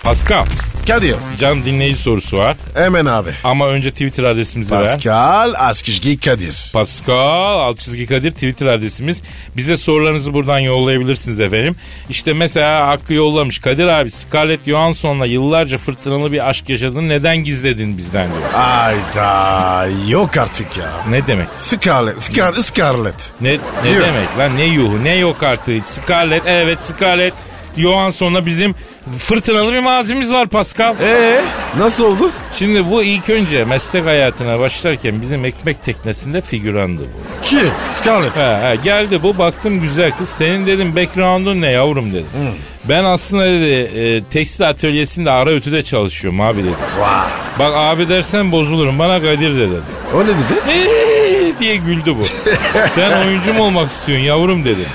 [0.03, 0.47] Pascal,
[0.87, 1.15] Kadir.
[1.41, 2.57] can dinleyici sorusu var.
[2.75, 3.31] Hemen abi.
[3.45, 4.85] Ama önce Twitter adresimizi ver.
[4.85, 6.71] Pascal Askizgi Kadir.
[6.73, 9.23] Pascal alt çizgi Kadir Twitter adresimiz.
[9.57, 11.77] Bize sorularınızı buradan yollayabilirsiniz efendim.
[12.09, 13.59] İşte mesela Hakkı yollamış.
[13.59, 17.09] Kadir abi Scarlett Johansson'la yıllarca fırtınalı bir aşk yaşadın.
[17.09, 18.43] Neden gizledin bizden diyor.
[18.55, 20.91] Ayda yok artık ya.
[21.11, 21.49] Ne demek?
[21.57, 23.33] Scarlett, Scar Scarlett.
[23.41, 23.49] Ne,
[23.85, 24.05] ne Yok.
[24.07, 25.89] demek lan ne yuhu ne yok artık.
[25.89, 27.35] Scarlett evet Scarlett
[27.77, 28.75] Johansson'la bizim
[29.19, 30.95] fırtınalı bir mazimiz var Pascal.
[31.01, 31.41] Ee
[31.79, 32.31] nasıl oldu?
[32.53, 37.43] Şimdi bu ilk önce meslek hayatına başlarken bizim ekmek teknesinde figürandı bu.
[37.43, 37.71] Kim?
[37.93, 38.37] Scarlett.
[38.37, 40.29] He, he, geldi bu baktım güzel kız.
[40.29, 42.25] Senin dedim background'un ne yavrum dedi.
[42.89, 46.73] Ben aslında dedi e, tekstil atölyesinde ara ütüde çalışıyorum abi dedi.
[47.01, 47.29] Vay.
[47.59, 49.81] Bak abi dersen bozulurum bana Kadir de dedi.
[50.15, 51.55] O ne dedi?
[51.61, 52.23] Diye güldü bu.
[52.95, 54.87] Sen oyuncu mu olmak istiyorsun yavrum dedi.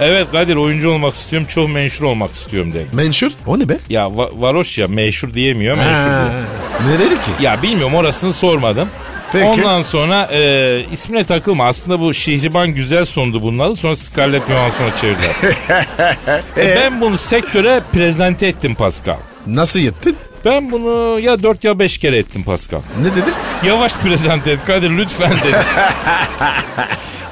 [0.00, 2.86] Evet Kadir oyuncu olmak istiyorum çok menşur olmak istiyorum dedi.
[2.92, 3.30] Menşur?
[3.46, 3.78] O ne be?
[3.88, 6.42] Ya va- varoş ya meşhur diyemiyor menşur diyor.
[6.86, 7.30] nereli ki?
[7.42, 8.88] Ya bilmiyorum orasını sormadım.
[9.32, 9.44] Peki.
[9.46, 11.66] Ondan sonra e, ismine takılma.
[11.66, 13.76] Aslında bu Şehriban Güzel sondu bunun adı.
[13.76, 15.30] Sonra Scarlett Johansson'a çevirdiler.
[16.56, 19.16] E, ben bunu sektöre prezente ettim Pascal.
[19.46, 20.16] Nasıl yettin?
[20.44, 22.80] Ben bunu ya dört ya beş kere ettim Pascal.
[23.02, 23.30] Ne dedi?
[23.66, 25.56] Yavaş prezente et Kadir lütfen dedi.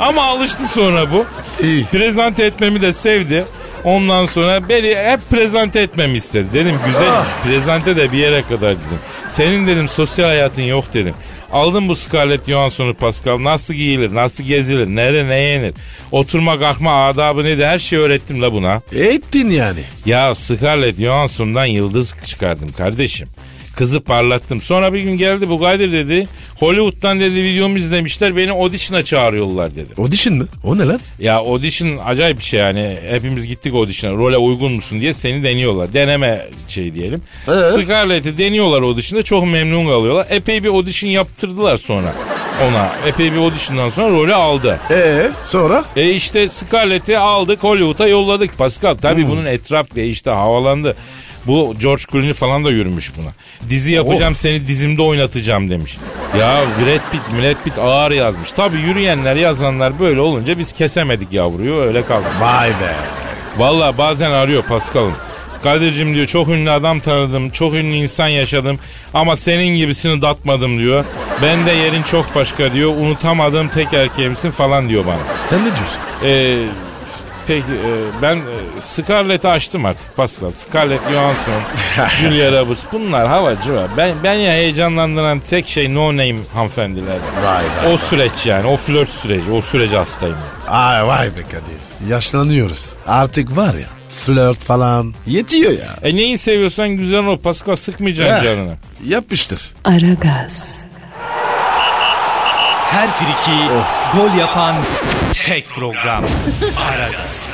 [0.00, 1.26] Ama alıştı sonra bu.
[1.62, 1.84] İyi.
[1.84, 3.44] Prezente etmemi de sevdi.
[3.84, 6.46] Ondan sonra beni hep prezente etmemi istedi.
[6.54, 8.98] Dedim güzel prezente de bir yere kadar dedim.
[9.28, 11.14] Senin dedim sosyal hayatın yok dedim.
[11.52, 13.44] Aldım bu Scarlett Johansson'u Pascal.
[13.44, 15.74] Nasıl giyilir, nasıl gezilir, nerede ne yenir.
[16.12, 18.80] Oturma kalkma adabı nedir her şeyi öğrettim la buna.
[18.92, 19.80] Ettin yani.
[20.06, 23.28] Ya Scarlett Johansson'dan yıldız çıkardım kardeşim.
[23.78, 24.60] Kızı parlattım.
[24.60, 26.28] Sonra bir gün geldi bu Kadir dedi.
[26.56, 29.88] Hollywood'dan dedi videomu izlemişler beni audition'a çağırıyorlar dedi.
[29.98, 30.46] Audition mı?
[30.64, 31.00] O ne lan?
[31.18, 32.96] Ya audition acayip bir şey yani.
[33.10, 34.16] Hepimiz gittik audition'a.
[34.16, 35.92] Role uygun musun diye seni deniyorlar.
[35.94, 37.22] Deneme şey diyelim.
[37.48, 37.52] Ee?
[37.82, 40.26] Scarlett'i deniyorlar audition'da çok memnun kalıyorlar.
[40.30, 42.14] Epey bir audition yaptırdılar sonra
[42.68, 42.92] ona.
[43.06, 44.78] Epey bir audition'dan sonra rolü aldı.
[44.90, 45.84] Ee sonra?
[45.96, 48.94] E işte Scarlett'i aldık Hollywood'a yolladık Pascal.
[48.94, 49.30] Tabii Hmm.
[49.30, 50.96] bunun etraf ve işte havalandı.
[51.48, 53.30] Bu George Clooney falan da yürümüş buna.
[53.70, 54.38] Dizi yapacağım Oh.
[54.38, 55.96] seni dizimde oynatacağım demiş.
[56.38, 58.52] Ya Brad Pitt, Brad Pitt ağır yazmış.
[58.52, 62.28] Tabii yürüyenler yazanlar böyle olunca biz kesemedik yavruyu öyle kaldık.
[62.40, 62.94] Vay be.
[63.58, 65.12] Valla bazen arıyor Pascal'ım.
[65.62, 68.78] Kadir'cim diyor çok ünlü adam tanıdım, çok ünlü insan yaşadım
[69.14, 71.04] ama senin gibisini datmadım diyor.
[71.42, 75.34] Ben de yerin çok başka diyor, unutamadığım tek erkeğimsin falan diyor bana.
[75.37, 75.98] Sen ne diyorsun?
[76.24, 76.56] Ee,
[77.48, 80.50] peki e, ben e, Scarlett'i açtım artık Pascal.
[80.50, 81.62] Scarlett Johansson,
[82.20, 83.87] Julia Roberts bunlar havacı var.
[83.96, 87.16] Ben, ben ya heyecanlandıran tek şey no name hanımefendiler.
[87.44, 87.92] Vay be.
[87.92, 90.37] O süreç yani o flört süreci o sürece hastayım.
[90.68, 92.11] Ay vay be Kadir.
[92.12, 92.87] Yaşlanıyoruz.
[93.06, 93.87] Artık var ya
[94.26, 95.94] flört falan yetiyor ya.
[96.02, 98.42] E neyi seviyorsan güzel o Pascal sıkmayacaksın Eh.
[98.44, 98.74] canını.
[99.06, 99.70] Yapıştır.
[99.84, 100.78] Aragaz,
[102.90, 103.50] Her friki
[104.14, 104.74] gol yapan
[105.44, 106.24] tek program.
[106.90, 107.48] Aragaz.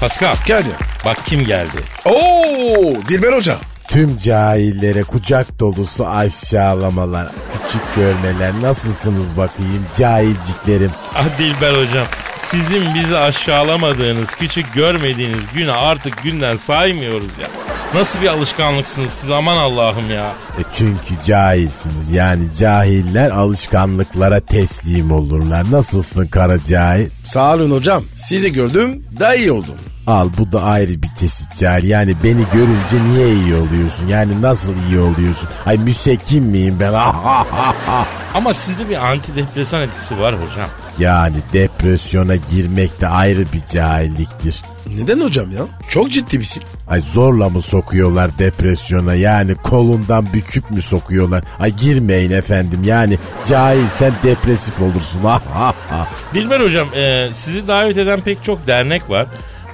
[0.00, 0.74] Pascal Kadir.
[1.04, 1.78] bak kim geldi.
[2.04, 3.56] Oo Dilber Hoca.
[3.88, 10.90] Tüm cahillere kucak dolusu aşağılamalar, küçük görmeler nasılsınız bakayım cahilciklerim.
[11.14, 12.06] Ah Dilber hocam
[12.50, 17.48] sizin bizi aşağılamadığınız küçük görmediğiniz günü artık günden saymıyoruz ya.
[17.94, 20.26] Nasıl bir alışkanlıksınız siz aman Allah'ım ya.
[20.58, 25.70] E çünkü cahilsiniz yani cahiller alışkanlıklara teslim olurlar.
[25.70, 27.08] Nasılsın kara cahil?
[27.24, 28.02] Sağ olun hocam.
[28.16, 29.74] Sizi gördüm daha iyi oldum.
[30.06, 31.88] Al bu da ayrı bir çeşit cahil.
[31.88, 34.06] Yani beni görünce niye iyi oluyorsun?
[34.08, 35.48] Yani nasıl iyi oluyorsun?
[35.66, 36.92] Ay müsekkim miyim ben?
[38.34, 40.68] Ama sizde bir antidepresan etkisi var hocam.
[40.98, 44.62] Yani depresyona girmek de ayrı bir cahilliktir.
[44.94, 45.62] Neden hocam ya?
[45.90, 46.62] Çok ciddi bir şey.
[46.88, 49.14] Ay zorla mı sokuyorlar depresyona?
[49.14, 51.44] Yani kolundan büküp mü sokuyorlar?
[51.60, 52.80] Ay girmeyin efendim.
[52.84, 55.20] Yani cahil sen depresif olursun.
[56.34, 59.26] Dilber hocam e, sizi davet eden pek çok dernek var.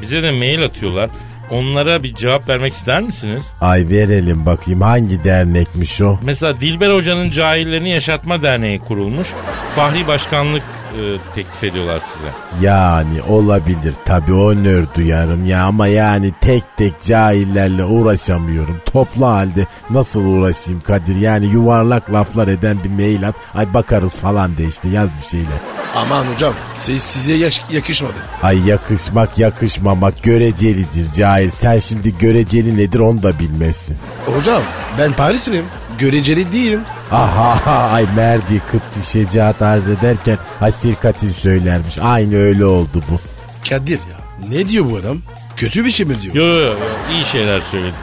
[0.02, 1.10] Bize de mail atıyorlar.
[1.50, 3.44] Onlara bir cevap vermek ister misiniz?
[3.60, 6.18] Ay verelim bakayım hangi dernekmiş o?
[6.22, 9.28] Mesela Dilber Hoca'nın Cahillerini Yaşatma Derneği kurulmuş.
[9.76, 10.62] Fahri başkanlık
[10.98, 12.66] e, teklif ediyorlar size.
[12.66, 18.76] Yani olabilir tabii onur duyarım ya ama yani tek tek cahillerle uğraşamıyorum.
[18.92, 23.34] Toplu halde nasıl uğraşayım Kadir yani yuvarlak laflar eden bir mail at.
[23.54, 25.58] Ay bakarız falan de işte yaz bir şeyler.
[25.96, 28.12] Aman hocam siz, size yaş- yakışmadı.
[28.42, 31.50] Ay yakışmak yakışmamak görecelidir cahil.
[31.50, 33.98] Sen şimdi göreceli nedir onu da bilmezsin.
[34.26, 34.62] Hocam
[34.98, 35.64] ben Parisliyim.
[35.98, 36.80] Göreceli değilim.
[37.10, 41.98] Aha ay Merdi Kıpti şecaat arz ederken hasirkatin söylermiş.
[41.98, 43.20] Aynı öyle oldu bu.
[43.68, 45.18] Kadir ya ne diyor bu adam?
[45.56, 46.34] Kötü bir şey mi diyor?
[46.34, 46.74] Yo yo yo
[47.12, 47.94] iyi şeyler söyledi.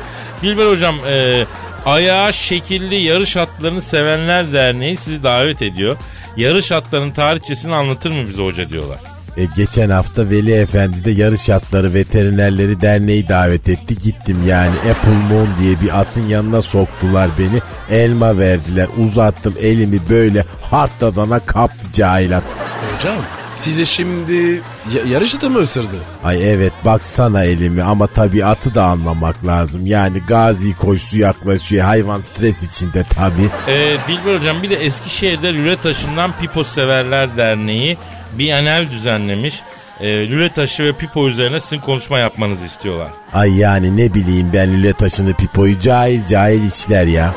[0.41, 1.45] Dilber hocam e,
[1.85, 5.97] ayağı şekilli yarış atlarını sevenler derneği sizi davet ediyor.
[6.37, 8.99] Yarış atlarının tarihçesini anlatır mı bize hoca diyorlar.
[9.39, 13.97] E, geçen hafta Veli Efendi de yarış atları veterinerleri derneği davet etti.
[13.97, 17.61] Gittim yani Apple Moon diye bir atın yanına soktular beni.
[17.99, 22.43] Elma verdiler uzattım elimi böyle hartladana kaptı cahil at.
[22.95, 23.15] Hocam
[23.53, 24.33] size şimdi
[24.95, 25.95] ya- yarış atı mı ısırdı?
[26.23, 29.87] Ay evet baksana elimi ama tabii atı da anlamak lazım.
[29.87, 33.71] Yani gazi koşusu yaklaşıyor hayvan stres içinde tabii.
[33.73, 37.97] E, Dilber hocam bir de Eskişehir'de lüle taşından Pipo Severler Derneği
[38.33, 39.61] bir anel düzenlemiş.
[40.01, 43.07] E, lüle taşı ve pipo üzerine sizin konuşma yapmanızı istiyorlar.
[43.33, 47.33] Ay yani ne bileyim ben lüle taşını pipoyu cahil cahil içler ya.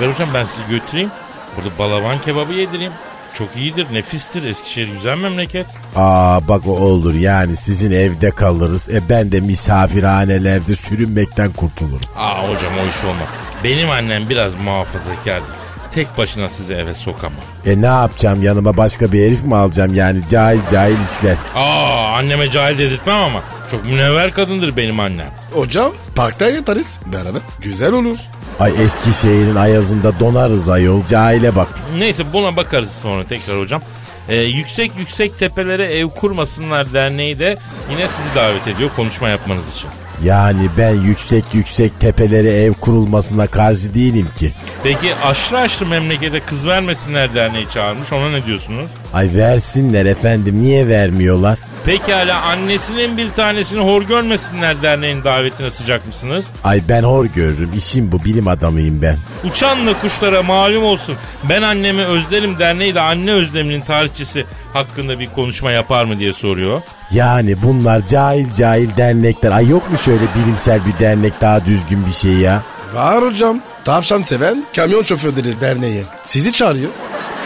[0.00, 1.10] Dilber hocam ben sizi götüreyim.
[1.56, 2.92] Burada balavan kebabı yedireyim.
[3.34, 4.44] Çok iyidir, nefistir.
[4.44, 5.66] Eskişehir güzel memleket.
[5.96, 8.88] Aa bak o olur yani sizin evde kalırız.
[8.88, 12.00] E ben de misafirhanelerde sürünmekten kurtulurum.
[12.16, 13.28] Aa hocam o iş olmaz.
[13.64, 15.54] Benim annem biraz muhafazakardır.
[15.94, 17.40] Tek başına sizi eve sokamam.
[17.66, 21.36] E ne yapacağım yanıma başka bir herif mi alacağım yani cahil cahil işler.
[21.54, 23.42] Aa anneme cahil dedirtmem ama.
[23.70, 25.30] Çok münevver kadındır benim annem.
[25.54, 27.40] Hocam parkta yatarız beraber.
[27.60, 28.18] Güzel olur.
[28.60, 31.68] Ay Eskişehir'in ayazında donarız ayol cahile bak.
[31.98, 33.82] Neyse buna bakarız sonra tekrar hocam.
[34.28, 37.58] Ee, yüksek yüksek tepelere ev kurmasınlar derneği de
[37.90, 39.90] yine sizi davet ediyor konuşma yapmanız için.
[40.24, 44.54] Yani ben yüksek yüksek tepelere ev kurulmasına karşı değilim ki.
[44.82, 48.86] Peki aşırı aşırı memlekete kız vermesinler derneği çağırmış ona ne diyorsunuz?
[49.14, 51.58] Ay versinler efendim niye vermiyorlar?
[51.86, 56.44] Pekala annesinin bir tanesini hor görmesinler derneğin davetine sıcak mısınız?
[56.64, 59.16] Ay ben hor görürüm işim bu bilim adamıyım ben.
[59.44, 61.16] Uçanla kuşlara malum olsun.
[61.48, 66.82] Ben annemi özlerim derneği de anne özleminin tarihçisi hakkında bir konuşma yapar mı diye soruyor.
[67.12, 69.50] Yani bunlar cahil cahil dernekler.
[69.52, 72.62] Ay yok mu şöyle bilimsel bir dernek daha düzgün bir şey ya?
[72.94, 73.60] Var hocam.
[73.84, 76.02] Tavşan seven kamyon şoförleri derneği.
[76.24, 76.90] Sizi çağırıyor.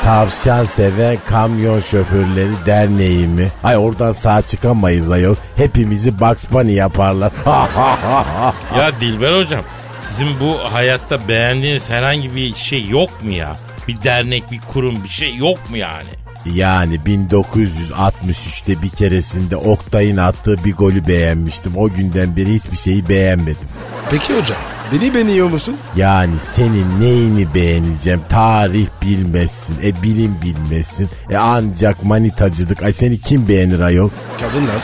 [0.05, 3.49] Tavşan seven kamyon şoförleri derneği mi?
[3.65, 5.35] Ay oradan sağ çıkamayız ayol.
[5.57, 7.33] Hepimizi Bugs Bunny yaparlar.
[8.79, 9.65] Ya Dilber hocam
[9.99, 13.57] sizin bu hayatta beğendiğiniz herhangi bir şey yok mu ya?
[13.89, 16.09] Bir dernek, bir kurum bir şey yok mu yani?
[16.55, 21.73] yani 1963'te bir keresinde Oktay'ın attığı bir golü beğenmiştim.
[21.77, 23.69] O günden beri hiçbir şeyi beğenmedim.
[24.11, 24.59] Peki hocam
[24.95, 25.77] beni beğeniyor musun?
[25.97, 28.21] Yani senin neyini beğeneceğim?
[28.29, 29.77] Tarih bilmezsin.
[29.85, 31.09] E bilim bilmezsin.
[31.31, 32.83] E ancak manitacılık.
[32.83, 34.11] Ay seni kim beğenir ayol?
[34.41, 34.83] Kadınlar.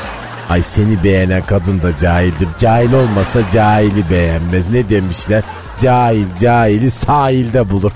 [0.50, 2.48] Ay seni beğenen kadın da cahildir.
[2.58, 4.68] Cahil olmasa cahili beğenmez.
[4.68, 5.42] Ne demişler?
[5.82, 7.92] Cahil cahili sahilde bulur.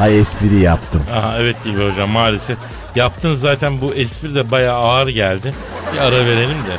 [0.00, 1.02] Ay espri yaptım.
[1.12, 2.58] Aha evet Dilber hocam maalesef.
[2.94, 5.54] Yaptığınız zaten bu espri de bayağı ağır geldi.
[5.94, 6.76] Bir ara verelim de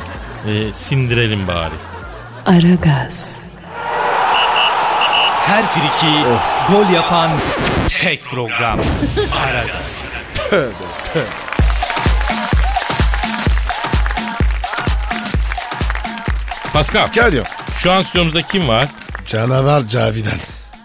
[0.52, 1.74] e, sindirelim bari.
[2.46, 3.36] Aragaz,
[5.48, 6.14] Her friki
[6.72, 7.30] gol yapan
[8.00, 8.80] tek program.
[9.44, 10.04] Aragaz.
[16.72, 17.44] Pascal Gel ya.
[17.78, 18.88] şu an stüdyomuzda kim var?
[19.26, 20.38] Canavar Cavidan.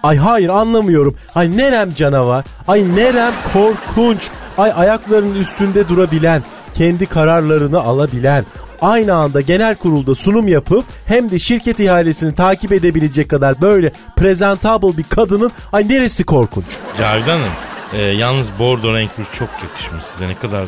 [0.04, 1.18] Ay hayır anlamıyorum.
[1.36, 2.46] Ay nerem canavar.
[2.68, 4.30] Ay nerem korkunç.
[4.58, 6.44] Ay ayaklarının üstünde durabilen.
[6.74, 8.46] Kendi kararlarını alabilen.
[8.82, 14.98] Aynı anda genel kurulda sunum yapıp hem de şirket ihalesini takip edebilecek kadar böyle presentable
[14.98, 16.66] bir kadının ay neresi korkunç?
[16.98, 17.52] Cavidan Hanım.
[17.94, 20.28] e, yalnız bordo renk ruj çok yakışmış size.
[20.28, 20.68] Ne kadar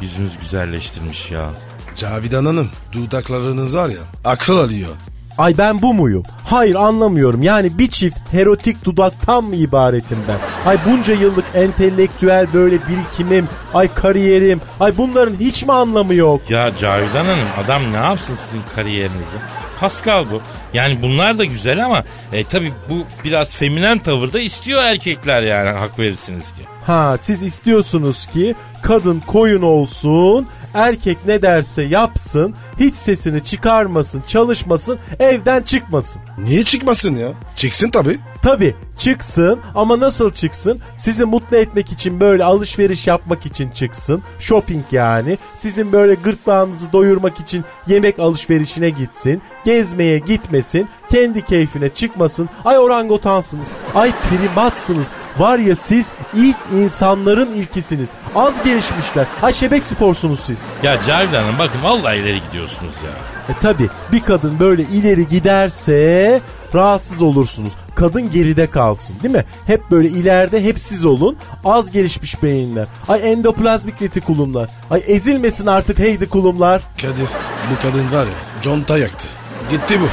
[0.00, 1.50] yüzünüz güzelleştirmiş ya.
[1.96, 4.90] Cavidan Hanım dudaklarınız var ya akıl alıyor.
[5.38, 6.22] Ay ben bu muyum?
[6.44, 7.42] Hayır anlamıyorum.
[7.42, 10.68] Yani bir çift erotik dudaktan mı ibaretim ben?
[10.70, 16.40] Ay bunca yıllık entelektüel böyle birikimim, ay kariyerim, ay bunların hiç mi anlamı yok?
[16.50, 19.36] Ya Cavidan Hanım adam ne yapsın sizin kariyerinizi?
[19.80, 20.40] Pascal bu.
[20.74, 22.94] Yani bunlar da güzel ama e, tabi bu
[23.24, 26.60] biraz feminen tavırda istiyor erkekler yani hak verirsiniz ki.
[26.86, 34.98] Ha siz istiyorsunuz ki kadın koyun olsun, erkek ne derse yapsın, hiç sesini çıkarmasın, çalışmasın,
[35.20, 36.22] evden çıkmasın.
[36.38, 37.28] Niye çıkmasın ya?
[37.56, 38.18] Çıksın tabii.
[38.42, 40.80] Tabi çıksın ama nasıl çıksın?
[40.96, 44.22] Sizi mutlu etmek için böyle alışveriş yapmak için çıksın.
[44.38, 45.38] Shopping yani.
[45.54, 49.42] Sizin böyle gırtlağınızı doyurmak için yemek alışverişine gitsin.
[49.64, 50.88] Gezmeye gitmesin.
[51.10, 52.48] Kendi keyfine çıkmasın.
[52.64, 53.68] Ay orangotansınız.
[53.94, 55.12] Ay primatsınız.
[55.38, 58.10] Var ya siz ilk insanların ilkisiniz.
[58.34, 59.26] Az gelişmişler.
[59.42, 60.66] Ay şebek sporsunuz siz.
[60.82, 63.10] Ya Cavidan Hanım bakın vallahi ileri gidiyorsunuz ya.
[63.54, 66.40] E tabi bir kadın böyle ileri giderse
[66.74, 67.72] rahatsız olursunuz.
[67.94, 69.44] Kadın geride kalsın değil mi?
[69.66, 71.36] Hep böyle ileride hep siz olun.
[71.64, 72.86] Az gelişmiş beyinler.
[73.08, 74.68] Ay endoplazmik retikulumlar.
[74.90, 76.82] Ay ezilmesin artık heydi kulumlar.
[77.02, 77.28] Kadir
[77.72, 79.26] bu kadın var ya conta yaktı.
[79.70, 80.06] Gitti bu.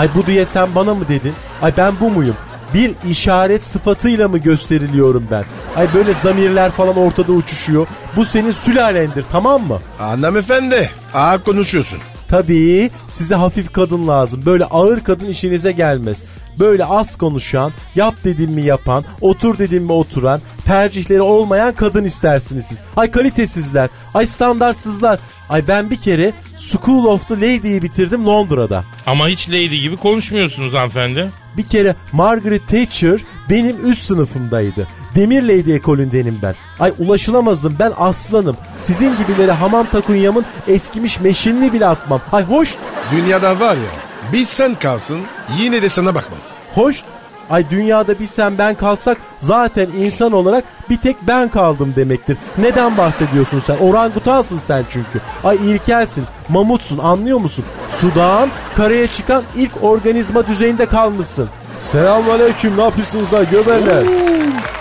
[0.00, 1.32] Ay bu diye sen bana mı dedin?
[1.62, 2.36] Ay ben bu muyum?
[2.76, 5.44] Bir işaret sıfatıyla mı gösteriliyorum ben?
[5.76, 7.86] Ay böyle zamirler falan ortada uçuşuyor.
[8.16, 9.78] Bu senin sülalendir tamam mı?
[9.98, 11.98] Hanımefendi ağır konuşuyorsun.
[12.28, 14.42] Tabii size hafif kadın lazım.
[14.46, 16.18] Böyle ağır kadın işinize gelmez.
[16.58, 22.66] Böyle az konuşan, yap dedim mi yapan, otur dedim mi oturan, tercihleri olmayan kadın istersiniz
[22.66, 22.82] siz.
[22.96, 25.18] Ay kalitesizler, ay standartsızlar.
[25.48, 28.84] Ay ben bir kere School of the Lady'yi bitirdim Londra'da.
[29.06, 31.30] Ama hiç lady gibi konuşmuyorsunuz hanımefendi.
[31.56, 34.88] Bir kere Margaret Thatcher benim üst sınıfımdaydı.
[35.14, 36.54] Demir Lady ekolündenim ben.
[36.80, 38.56] Ay ulaşılamazım ben aslanım.
[38.80, 42.20] Sizin gibilere hamam takunyamın eskimiş meşinini bile atmam.
[42.32, 42.74] Ay hoş,
[43.12, 43.90] Dünyada var ya
[44.32, 45.18] biz sen kalsın
[45.58, 46.38] yine de sana bakmam.
[46.74, 47.02] hoş.
[47.50, 52.36] Ay dünyada bir sen ben kalsak zaten insan olarak bir tek ben kaldım demektir.
[52.58, 53.76] Neden bahsediyorsun sen?
[53.76, 55.20] Orangutansın sen çünkü.
[55.44, 57.64] Ay ilkelsin, mamutsun anlıyor musun?
[57.90, 61.48] Sudan karaya çıkan ilk organizma düzeyinde kalmışsın.
[61.80, 64.04] Selamünaleyküm ne yapıyorsunuz lan göberler?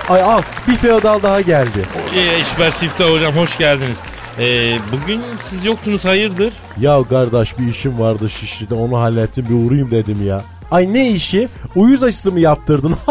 [0.10, 1.86] Ay al bir feodal daha geldi.
[2.16, 3.98] Ee, İşber Siftah hocam hoş geldiniz.
[4.40, 6.54] Ee, bugün siz yoktunuz hayırdır?
[6.80, 10.42] Ya kardeş bir işim vardı Şişli'de onu hallettim bir uğrayayım dedim ya.
[10.76, 11.50] Ay ne işi?
[11.76, 12.96] Uyuz aşısı mı yaptırdın?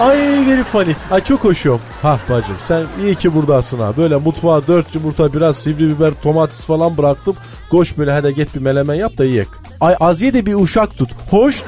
[0.00, 0.92] Ay very funny.
[1.10, 1.80] Ay çok hoşum.
[2.02, 3.96] Hah bacım sen iyi ki buradasın ha.
[3.96, 7.36] Böyle mutfağa dört yumurta biraz sivri biber domates falan bıraktım.
[7.70, 9.48] Koş böyle hadi git bir melemen yap da yiyek.
[9.80, 11.10] Ay az ye de bir uşak tut.
[11.30, 11.62] Hoş.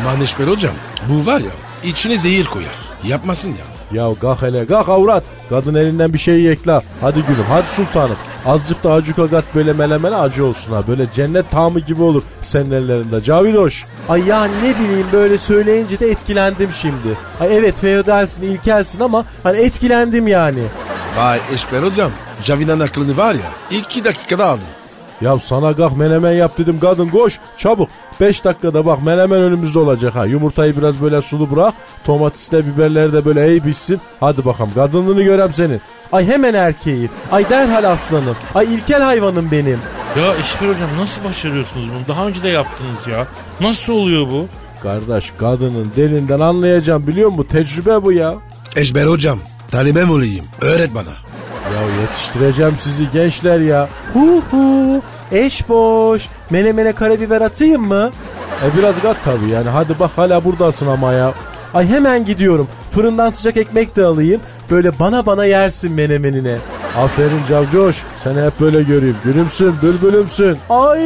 [0.00, 0.74] Aman Eşber hocam
[1.08, 1.50] bu var ya
[1.84, 2.74] içine zehir koyar.
[3.08, 3.75] Yapmasın ya.
[3.92, 5.24] Ya kalk hele kalk avrat.
[5.48, 6.82] Kadın elinden bir şey yekla.
[7.00, 8.16] Hadi gülüm hadi sultanım.
[8.46, 10.82] Azıcık da acı kagat böyle melemene acı olsun ha.
[10.88, 13.22] Böyle cennet tamı gibi olur senin ellerinde.
[13.22, 13.84] Cavidoş.
[14.08, 17.16] Ay ya ne bileyim böyle söyleyince de etkilendim şimdi.
[17.40, 20.62] Ay evet feodalsin ilkelsin ama hani etkilendim yani.
[21.18, 22.10] Vay Eşber hocam
[22.44, 24.64] Cavidan aklını var ya iki dakikada aldın.
[25.20, 27.88] Ya sana kalk menemen yap dedim kadın koş çabuk.
[28.20, 30.26] 5 dakikada bak menemen önümüzde olacak ha.
[30.26, 31.74] Yumurtayı biraz böyle sulu bırak.
[32.06, 34.00] Domatesle biberleri de böyle iyi pişsin.
[34.20, 35.80] Hadi bakalım kadınlığını görem senin.
[36.12, 37.10] Ay hemen erkeği.
[37.32, 38.36] Ay derhal aslanım.
[38.54, 39.78] Ay ilkel hayvanım benim.
[40.20, 42.16] Ya İşber hocam nasıl başarıyorsunuz bunu?
[42.16, 43.26] Daha önce de yaptınız ya.
[43.60, 44.46] Nasıl oluyor bu?
[44.82, 47.46] Kardeş kadının delinden anlayacağım biliyor musun?
[47.50, 48.34] Tecrübe bu ya.
[48.76, 49.38] Eşber hocam
[49.70, 51.25] talibem olayım öğret bana.
[51.74, 53.88] Ya yetiştireceğim sizi gençler ya.
[54.14, 55.02] Hu hu.
[55.32, 56.22] Eş boş.
[56.50, 58.10] Menemene karabiber atayım mı?
[58.64, 59.68] E biraz kat tabii yani.
[59.68, 61.32] Hadi bak hala buradasın ama ya.
[61.74, 62.68] Ay hemen gidiyorum.
[62.90, 64.40] Fırından sıcak ekmek de alayım.
[64.70, 66.56] Böyle bana bana yersin menemenine.
[66.96, 67.96] Aferin Cavcoş.
[68.24, 69.16] Seni hep böyle göreyim.
[69.24, 70.58] Gülümsün, bülbülümsün.
[70.70, 71.02] Ay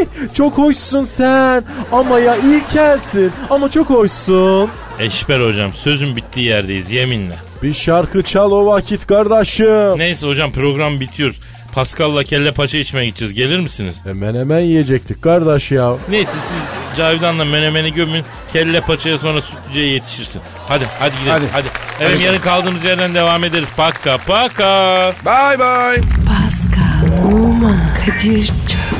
[0.34, 1.64] çok hoşsun sen.
[1.92, 3.32] Ama ya ilkelsin.
[3.50, 4.70] Ama çok hoşsun.
[4.98, 7.34] Eşber hocam sözün bittiği yerdeyiz yeminle.
[7.62, 9.98] Bir şarkı çal o vakit kardeşim.
[9.98, 11.34] Neyse hocam program bitiyor.
[11.74, 13.34] Pascal'la kelle paça içmeye gideceğiz.
[13.34, 13.96] Gelir misiniz?
[14.06, 15.92] E menemen yiyecektik kardeş ya.
[16.08, 16.56] Neyse siz
[16.96, 18.24] Cavidan'la menemeni gömün.
[18.52, 20.42] Kelle paçaya sonra sütlüceye yetişirsin.
[20.68, 21.32] Hadi hadi gidelim.
[21.32, 21.46] Hadi.
[21.52, 21.68] Hadi.
[22.00, 22.22] Evet Hadi.
[22.24, 23.68] yarın kaldığımız yerden devam ederiz.
[23.76, 25.12] Paka paka.
[25.26, 26.02] Bye bye.
[26.26, 28.99] Pascal, Oman, Kadir çok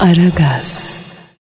[0.00, 0.89] Aragaz.